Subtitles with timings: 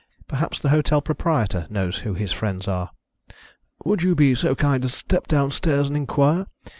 [0.27, 2.89] Perhaps the hotel proprietor knows who his friends are."
[3.85, 6.47] "Would you be so kind as to step downstairs and inquire?